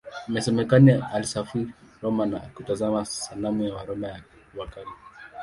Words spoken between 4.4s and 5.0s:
wa Kale.